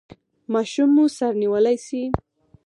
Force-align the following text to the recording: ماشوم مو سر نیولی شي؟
ماشوم 0.53 0.89
مو 0.95 1.05
سر 1.17 1.33
نیولی 1.41 1.77
شي؟ 1.85 2.03